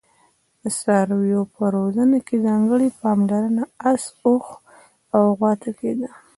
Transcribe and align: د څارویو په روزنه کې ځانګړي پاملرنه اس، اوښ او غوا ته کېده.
د 0.61 0.63
څارویو 0.79 1.41
په 1.53 1.63
روزنه 1.75 2.17
کې 2.27 2.43
ځانګړي 2.45 2.89
پاملرنه 3.01 3.63
اس، 3.91 4.03
اوښ 4.25 4.45
او 5.15 5.23
غوا 5.37 5.51
ته 5.61 5.69
کېده. 5.79 6.09